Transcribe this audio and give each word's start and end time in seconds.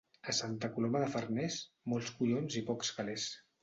A 0.31 0.33
Santa 0.37 0.71
Coloma 0.77 1.03
de 1.05 1.11
Farners, 1.17 1.61
molts 1.95 2.13
collons 2.19 2.61
i 2.65 2.69
pocs 2.75 2.95
calés. 3.01 3.33